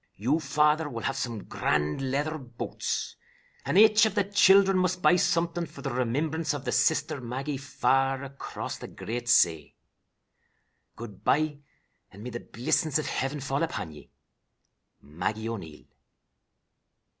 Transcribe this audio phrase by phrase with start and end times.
[0.15, 3.15] You, father, will have some grand leather boots,
[3.63, 7.57] and aich of the children must buy something for the remimbrance of the sister Maggie
[7.57, 9.75] far across the great say.
[10.95, 11.59] "'Good bye,
[12.11, 14.09] and may the blissings of Hiven fall upon ye.
[15.03, 15.85] "'MAGGIE O'NEIL.'"